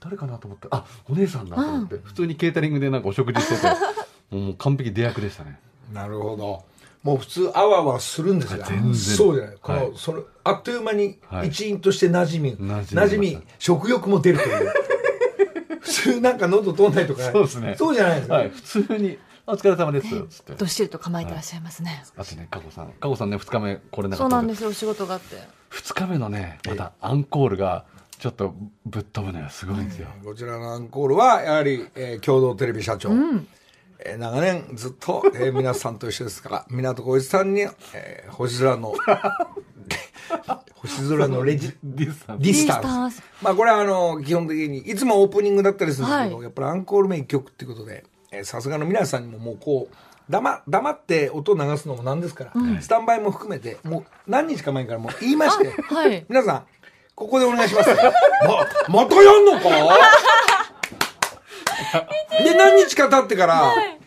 [0.00, 3.68] 誰かなと思って、あ、お姉さんだと思って、普通にケータリングでなんかお食事してて、
[4.36, 5.60] もう完璧出役でしたね。
[5.92, 6.64] なるほど。
[7.02, 9.56] もう普通あわあわするんですが、全然そうじゃない。
[9.60, 14.72] この、はいそのあっという間にはい一員として馴染み、馴染みました馴染み、食欲も出るという。
[15.80, 17.74] 普通なんか喉通んないとか、そうですね。
[17.78, 18.34] そうじゃないですか。
[18.34, 20.54] はい、普通に、あお疲れ様です、つって。
[20.54, 22.04] どっしりと構えてらっしゃいますね。
[22.16, 22.88] あとね、かこさん。
[22.92, 24.36] かこさんね、二日目来れなかそうったで。
[24.36, 25.36] なんですよ、お仕事があって。
[25.70, 27.84] 二日目のね、またアンコールが、
[28.18, 30.08] ちょっとぶっ飛ぶのよ、すごいんですよ。
[30.24, 33.10] こちらのアンコールは、やはり、えー共同テレビ社長。
[34.04, 38.94] えー長年ずっと、えー皆さんと一緒ですから、 港浩一さんに、えー星空の、
[40.76, 43.22] 星空のレジ、ディスタンスディスタンス。
[43.42, 49.94] まあこれはあの、基本的に、いつもオープニングだったりするんですけど、はいやっぱりアンコール名一曲っていうことで、えーさすがの皆さんにももうこう、
[50.32, 56.24] 黙黙って音を流すのもなんですから、スタンバイも含めて、もう何日か前からもう言いまして、はい。
[56.28, 56.62] 皆さん、
[57.16, 57.90] ここでお願いします。
[58.88, 59.68] ま、またやんのか？
[62.44, 63.98] で、何日か経ってから、ね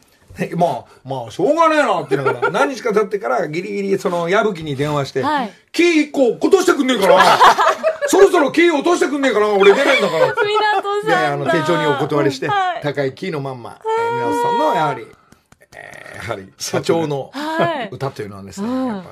[0.55, 5.53] まあ、まあ、しょうがねえなって言いながら、 何日か経ってから、ギリギリ、その、矢吹に電話して、はい。
[5.71, 7.23] キー一個落としてくんねえかな。
[8.07, 10.25] そろそろキー落としてくんねえかな俺出ないんだから。
[10.27, 11.45] 港で、あの。
[11.45, 12.81] 丁重にお断りして、はい。
[12.81, 15.07] 高いキーのまんま、えー皆さんの、やはり、
[15.75, 17.89] えーやはり、社長のはい。
[17.91, 18.87] 歌というのはですね、うん。
[18.87, 19.09] やっぱ、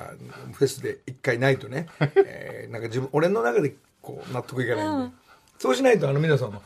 [0.52, 5.14] フェスで一回ないとね、 えーなんか自分、俺の中で、こう、納得いかないんで、
[5.58, 6.58] そうしないと、あの、皆さんが、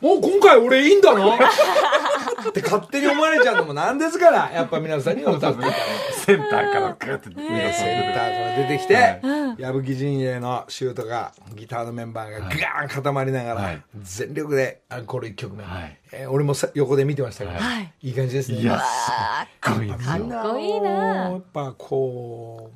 [0.00, 1.36] もう今回俺いいんだな？
[2.48, 6.12] って勝手に思われちゃうのもなんですから、やっぱ皆さんには歌っていただいて。
[6.14, 9.20] センターからグーって、センターから出てきて、
[9.62, 13.82] 矢吹陣営のシュートがギターのメンバーがガーン固まりながら、はい。
[14.02, 15.98] 全力でアンコール1曲目、はい。
[16.12, 17.92] えー俺もさ横で見てましたから、はい。
[18.02, 18.58] い、い感じですね。
[18.58, 20.28] いや、すっごいですよ。
[20.28, 20.90] かっこいいな。
[20.90, 22.70] やっぱこ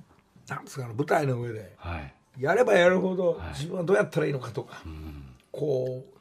[0.47, 2.13] うなんですかね舞台の上ではい。
[2.43, 4.83] やればやるほど自分はどうやったらいいのかとか、
[5.53, 6.14] こう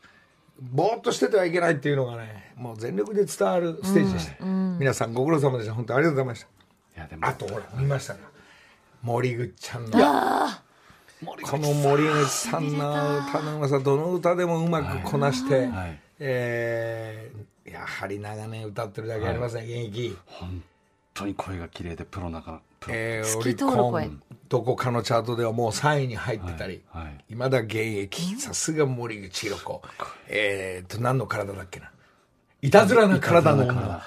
[0.61, 5.73] ぼーっとしててはいけないっていうのがねもう全力で伝わるステージでした、皆さんご苦労様でした。
[5.73, 6.47] 本当ありがとうございました。
[6.95, 8.19] いや、でも、あとほら見ましたか？
[9.01, 9.91] 森口ちゃんの
[11.41, 15.99] この森口さんの歌のうまさどの歌でもうまくこなして、はい。
[16.19, 20.61] えーやはり長年歌ってるだけありますね、現役、本
[21.13, 22.43] 当に声が綺麗で、プロな。
[22.89, 27.35] えー、オリコンどこかのチャートではもう3位に入ってたり、はいはい。
[27.35, 28.35] まだ現役。
[28.35, 29.81] さすが森口博子。
[30.27, 31.91] えー、と何の体だっけな？
[32.61, 34.03] いたずらな体の女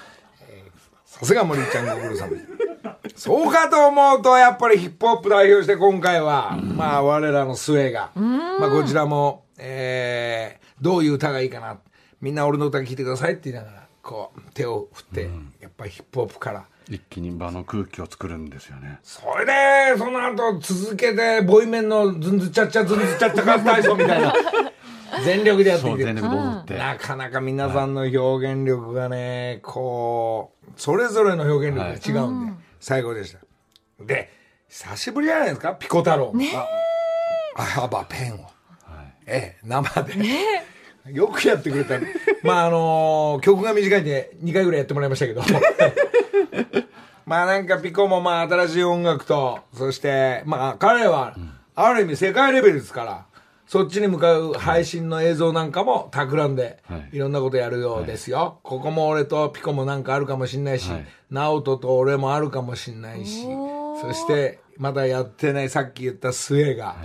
[1.05, 2.31] さすが森ちゃんご苦労様。
[3.15, 11.79] そうかと思うとやっぱりヒップホップ代表して今回は、まあ我らの末が、まあこちらも、えー、どういう歌がいいかな。
[12.21, 24.33] みんな俺の歌聴いてくださいって言いながらこう手を振って、やっぱりヒップホップから一気に場の空気を作るんですよねそれで、その後続けて、ボイメンのズンズチャッチャズンズチャッチャカ体操みたいな、
[25.25, 34.05] 全力でやってきて全力で踊って、なかなか皆さんの表現力がね、こう、それぞれの表現力が違うんで、最高でした。
[34.05, 34.31] で、
[34.69, 36.33] 久しぶりじゃないですか、ピコ太郎。
[37.57, 38.57] あ、ハバペンを。
[39.25, 40.13] ええ、生で。
[41.11, 41.99] よくやってくれた。
[42.43, 45.41] まあ、あの曲が短いんで2回ぐらいやってもらいましたけど。
[47.25, 51.35] まあなんかピコもまあ新しい音楽と、そして、まあ彼は、
[51.75, 53.25] ある意味世界レベルですから、
[53.67, 58.59] そっちに向かう配信の映像なんかも企んではい、いろんなことやるようですよ。
[58.63, 63.43] ここも俺とピコもなんかあるかもしんないしはい、ナオトと俺もあるかもしんないし、
[64.01, 66.95] そしてまだやってないさっき言ったスエが、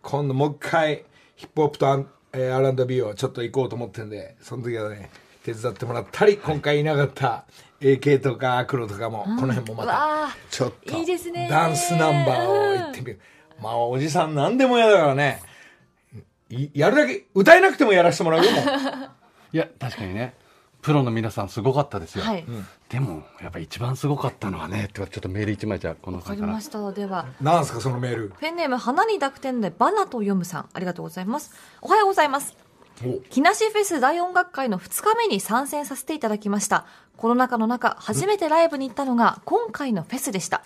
[0.00, 5.10] 今度もう一回ヒップホップとアンえー R&B をちょっと行こうと思ってんで、その時はね、
[5.44, 7.44] 手伝ってもらったり、今回いなかった
[7.80, 13.20] AK とかアクロとかも、この辺もまたあ、ちょっといいですねダンスナンバーを言ってみる。
[13.60, 15.40] まあ、おじさん何でも嫌だからね、
[16.50, 18.62] いやるだけ、歌えなくてもやらせてもらうよ、もう。
[19.52, 20.34] いや確かにね
[20.86, 22.44] プロの皆さんすごかったですよ、はい
[22.88, 26.92] でもやっぱ一番すごかったのはねちょっとメール一枚じゃあこのわかさんからりました。
[26.92, 28.32] では、なんすか、そのメール。
[28.38, 31.52] ペンネーム、花に濁点でバナと読むさん、ありがとうございます。
[31.82, 32.65] おはようございます。
[33.04, 36.86] お木梨フェス大音楽会の2日目に参戦させていただきました。
[37.16, 40.62] コロナ禍の中、初めてライブに行ったのが今回のフェスでした。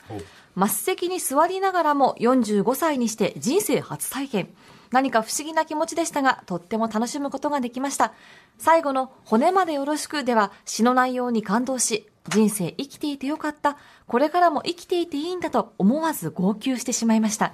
[0.56, 4.48] 末席に座りながらも45歳にして人生初体験。
[4.90, 8.12] 何か不思議な気持ちでしたが、とっても楽しむことができました。
[8.58, 13.76] 最後の骨までよろしくでは詩の内容に感動し、人生生きていてよかった。
[14.06, 17.52] これからも生きていていいんだと思わず号泣してしまいました。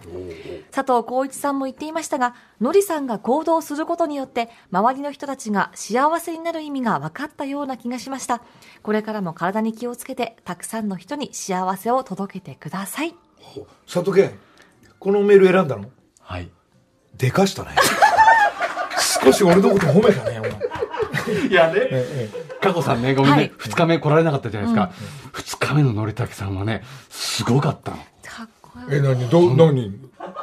[0.72, 8.42] 佐藤浩一さんも言っていましたが、のりさんが行動することによって、周りの人たちが幸せになる意味が分かったような気がしました。
[8.82, 13.14] これからも体に気をつけて、たくさんの人に幸せを届けてください。
[13.86, 14.36] 佐藤健、
[14.98, 15.90] このメール選んだの？
[16.20, 16.50] はい
[17.16, 17.70] でかしたね。
[19.22, 20.52] 少し俺のこと褒めたね、お前。
[21.50, 24.92] いやね、加護さんね、ごめんはいね、二、日目来られなかったじゃないですか。
[25.32, 27.96] 二、日目ののりたけさんはね、すごかったの。
[27.96, 29.28] かっこえ、よ何？
[29.28, 29.86] ど、何？
[29.86, 29.92] い。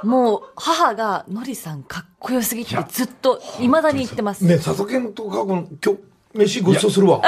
[0.04, 4.46] もう、母がのりさんかっこよすぎて、ずっと、未だに言ってます。
[4.46, 6.00] ね、佐藤健と過去の、今日、
[6.34, 7.22] 飯ごちそうするわ。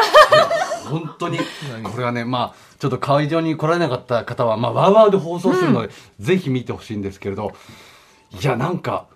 [0.89, 1.39] 本当に、
[1.83, 7.53] これはね、まあ、ちょっと会場に来られなかった方は、まあ、ワーワーで放送するので、ぜひ見てほしいんですけれど、
[8.41, 9.07] いや、なんか、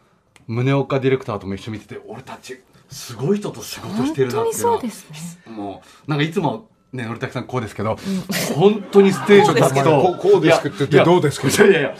[0.47, 5.09] 宗岡ディレクターとも一緒に見てて、俺たち、すごい人と仕事してるな本当にっていうのはそうです
[5.47, 5.53] ね。
[5.55, 7.97] もう、なんかいつも、ね、のりたけさんこうですけど、
[8.55, 11.65] 本当にステージに立つと、こうこうですけどって言っていやどうですけど？
[11.65, 11.95] いやいやいや、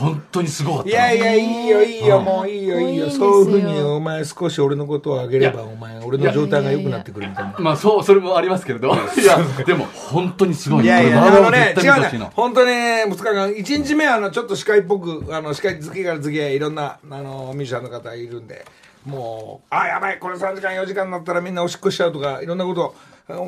[0.00, 0.90] 本当にすごかったの。
[0.90, 3.10] いやいや、いいよ、いいよ、もういいよ、いいよ。
[3.10, 7.56] そういうふうに、お前少し俺のことをあげれば、いやお前、俺の状態が良くなってくるみたいな。
[7.58, 8.88] まあ、そう、それもありますけれど。
[8.88, 10.84] いや、でも、本当にすごい。
[10.84, 18.64] いやいや、あのね、違うね本当にね、2日間、1日目は、あの、ちょっと司会っぽく、あの、司会次から次へいろんな、あの、ミュージシャンの方いるんで、
[19.04, 22.94] もう、あ、やばい、これ3時間、4時間になったらみんなおしっこしちゃうとか、いろんなこと、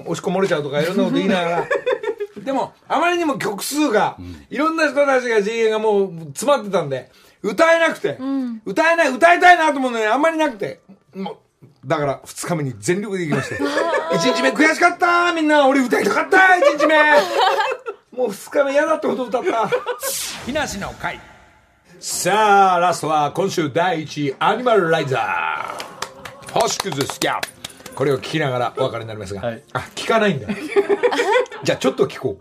[0.06, 1.68] おしっこ漏れちゃうとか、いろんなこと言いながら、
[2.44, 4.16] でも、あまりにも曲数が、
[4.50, 7.10] いろんな人たちが GA がもう詰まってたんで、
[7.42, 8.18] 歌えなくて、
[8.64, 10.80] 歌えない、歌いたいなと思うのにあんまりなくて、
[11.14, 11.36] もう、
[11.86, 16.94] だから2日目に全力で行きまして、1日目悔しかったみんな、俺歌いたかった !1 日目。
[18.16, 19.70] もう2日目嫌だってほど歌った。
[20.46, 21.20] 木梨の会。
[22.06, 26.60] さあ、ラストは今週第1位、アニマルライザー。
[26.60, 27.94] 星屑スキャップ。
[27.94, 30.46] これを聞きながらお別れになりますが、はいあ、聞かないんだ。
[31.64, 32.38] じゃあちょっと聞こ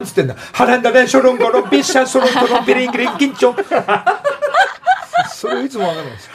[0.00, 0.04] う。
[0.04, 0.34] つってんだ。
[0.34, 3.54] ハランダレンショロンゴロンビッシャンソロントロンビリングリン緊張。
[5.32, 6.32] それいつもわかんないですよ。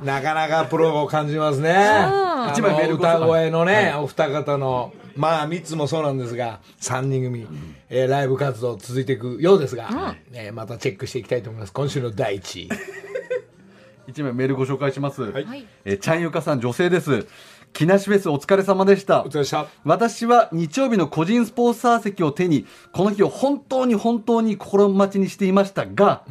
[0.00, 2.29] なかなかプロを感じますね。
[2.48, 7.46] あ一枚メーのル歌声のね、お二方の、まあ、三つもそうなんですが、三人組、
[7.88, 11.72] えーライブ活動続いていくようですが、えーまたチェックしていきたいと思います。
[11.72, 12.68] 今週の第一位。
[14.08, 15.22] 一枚メールご紹介します。
[15.22, 17.26] はいえーちゃんゆかさん女性です。
[17.72, 19.66] 木梨フェスお疲れ様でしたお疲れした。
[19.84, 26.24] 私は日曜日の個人スポーツサー席を手にこの日を本当に本当に心待ちにしていましたが、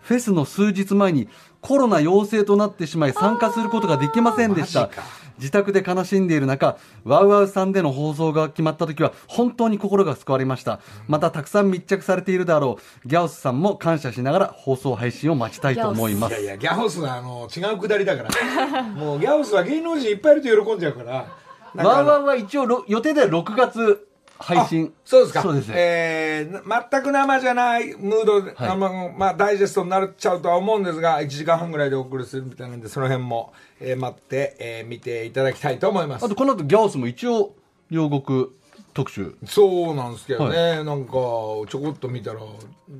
[0.00, 1.28] フェスの数日前に
[1.60, 4.90] コロナ陽性となってしまい参加することができませんでした。
[5.38, 10.80] 自宅で悲しんでいる中ワウワウさんでの放送が決まった時は本当に心が救われました。
[11.08, 13.08] またたくさん密着されているだろう。
[13.08, 16.32] ギャオスさんも感謝しながら放送配信を待ちたいと思います。
[16.32, 18.82] いやいや、ギャオスはあの違うくだりだから。
[18.92, 21.26] もうギャオスは芸能人いっぱいいると喜んじゃうから。
[21.74, 24.08] ワウワウは一応ろ予定では6月
[24.40, 24.92] 配信。
[25.04, 25.42] そうですか。
[25.42, 25.74] そうですね。
[25.76, 28.68] えーな全く生じゃないムードで、はい。
[28.70, 36.24] あのまあ、ダイジェストになっちゃうとは思うんですが、1時間半ぐらいでお送りするみたいなんで、その辺も、えー待って、えー見ていただきたいと思います。
[36.24, 36.28] あ。
[36.28, 37.54] とこの後ギャオスも一応
[37.90, 38.48] 両国
[38.94, 39.36] 特集。
[39.44, 42.40] そうなんですけどね、なんかちょこっと見たら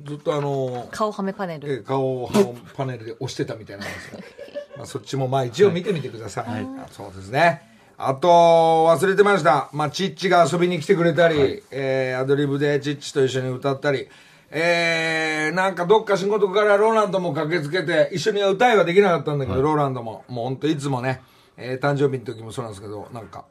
[0.05, 1.71] ずっとあの顔はめパネル。
[1.71, 2.31] え顔を
[2.75, 4.19] パネルで押してたみたいなんですが。
[4.77, 7.70] まあそっちもまあ一応見てみてください、あそうですね
[8.07, 14.07] あと忘れてました、まあ、チッチが遊びに来てくれたり、えーアドリブでチッチと一緒に歌ったり。
[14.53, 20.25] えー、なんかどっか仕事からローランドも駆けつけて一緒には歌いはできなかったんだけど、ローランドも。
[20.27, 21.21] もう本当いつもね、
[21.55, 23.45] えー誕生日の時もそうなんですけどなんか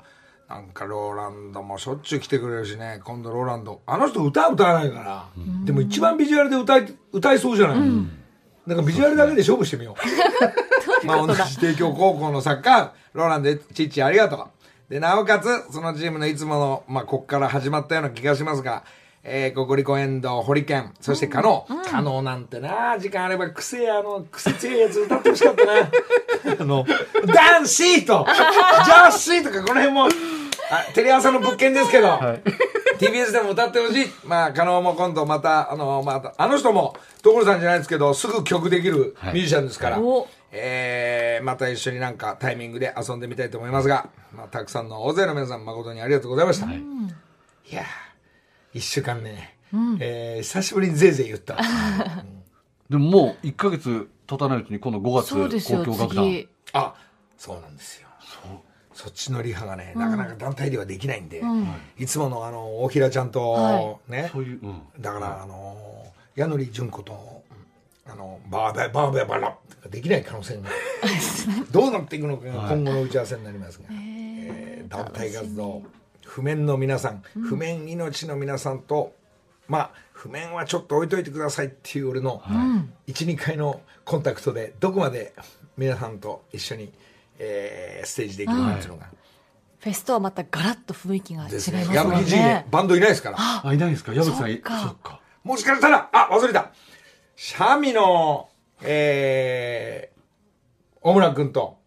[0.48, 3.01] なんかローランドもしょっちゅう来てくれるしね。
[3.05, 3.80] 今度ローランド。
[3.86, 5.28] あの人歌歌わないから、
[5.64, 7.78] でも一番ビジュアルで歌い歌いそうじゃない、
[8.70, 9.96] なんかビジュアルだけで勝負してみよう。
[11.04, 14.92] まあ同じ帝京高校のサッカー、ローランド、チッチありがとう。
[14.92, 18.84] で、なおかつ、そのチームのいつもの、まあ、こっから始まったような気がしますが、
[19.22, 21.90] えー、ココリコエンド、ホリケン、そしてカノー。
[21.90, 25.72] カノーなんてな、時間あれば癖や、あの、癖強いやつ歌ってほしかったな。
[26.60, 26.86] あの、
[27.26, 30.08] 男子と、 女子とか、この辺も、あ
[30.94, 32.18] テレ朝の物件ですけど、
[32.98, 34.06] TBS でも歌ってほしい。
[34.24, 40.28] まあ、加納も今度また、あの、また、あの人も、所さんじゃないですけど、すぐ曲できるミュージシャンですから、お。
[40.52, 46.66] えー、また一緒になんかタイミングで遊んでみたいと思いますが、まあ、たくさんの大勢の皆さん誠にありがとうございました。
[46.66, 46.72] い、
[47.72, 47.84] やー、
[48.74, 49.56] 一週間ね、
[50.00, 51.56] えー久しぶりにぜいぜい言った。
[52.90, 55.38] でももう1か月経たないうちに今度5月
[55.70, 56.24] 交響楽団。
[56.24, 56.48] 次。
[56.72, 56.94] あ、
[57.38, 58.08] そうなんですよ。
[58.20, 58.69] そ
[59.09, 61.42] っちのリハがね、なかなか団体ではできないんで、
[61.98, 62.07] い。
[62.07, 67.42] つものあの、大平ちゃんと、ね、そういう、うん、だから、あの、矢野純子と、
[68.07, 70.62] あの、バーベバーベバラができない可能性が、
[71.70, 74.20] どうなっていくのかが今後の打ち合わせになりますが、えー
[74.90, 75.82] 団体活動、
[76.26, 79.14] 譜面の皆さん、譜面命の皆さんと、
[79.68, 82.42] まあ、譜面はちょっと置いといてくださいっていう俺の、
[83.07, 85.32] 1、2回のコンタクトで、どこまで
[85.76, 86.92] 皆さんと一緒に、
[87.41, 89.07] えーステージできるかっていうのが、
[89.80, 91.84] フェスとはまたガラッと雰囲気が違いまですすね。
[91.86, 92.66] も矢吹ん G でね。
[92.70, 93.36] バンドいないですから。
[93.38, 94.12] あいないんですか？
[94.12, 96.70] 矢吹さんいそっかそっかもしかしたら、あ、忘れた。
[97.36, 98.51] シャミの、
[98.82, 101.78] えー、小村くんと、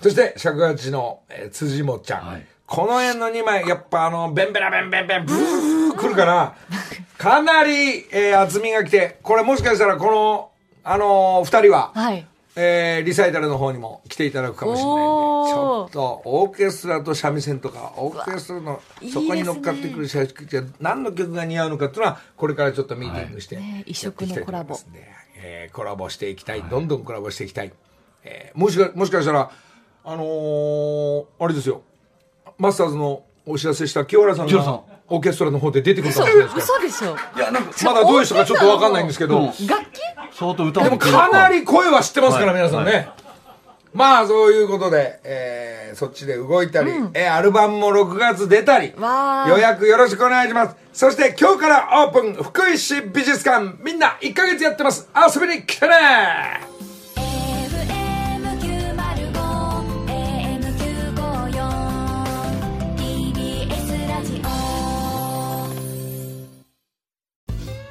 [0.00, 2.26] そして尺八の、えー辻本ちゃん。
[2.26, 6.56] はいこの辺の2枚、やっぱあの、ベンベラベンベンベン、ブー来るから、
[7.16, 10.50] かなり、えー厚みが来て、これもしかしたらこの、
[10.82, 12.26] あのー二人は、はい。
[12.58, 18.80] えーリサイタルの方にも来ていただくかもしれないんで、ちょっとオーケストラと三味線とか、オーケストラの
[19.12, 24.76] そこに乗っかってくる三味線何の曲が似合うのかっていうのは、これからちょっとミーティングして、はいね異色のコラボ。
[25.38, 27.72] えーコラボしていきたい、どんどんコラボしていきたい。
[28.24, 29.50] えーもしか、もしかしたら、
[30.04, 31.82] あのーあれですよ、
[32.56, 37.16] マスターズのお知らせした清原さんが清原さんオーケストラの方で出てくるか嘘もしれないですか嘘でしょ。
[37.16, 37.42] ら。
[37.42, 39.46] いや、なんか、まだどういう人かちょっとわかんないんですけど、うん。
[39.46, 39.56] 楽
[39.92, 40.00] 器
[40.32, 42.62] 相当歌でもかなり声は知ってますから、はい。
[42.62, 43.08] 皆さんね。
[43.94, 48.92] まあ、そういうことで、えーそっちで動いたり、えーアルバムも6月出たり、
[49.48, 50.76] 予約よろしくお願いします。
[50.92, 55.08] そして今日からオープン、福井市美術館、みんな1ヶ月やってます。
[55.34, 55.96] 遊びに来てね